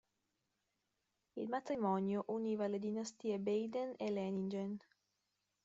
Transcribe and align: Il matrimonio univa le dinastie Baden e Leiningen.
Il 1.35 1.47
matrimonio 1.47 2.23
univa 2.29 2.67
le 2.67 2.79
dinastie 2.79 3.37
Baden 3.37 3.93
e 3.99 4.09
Leiningen. 4.09 4.77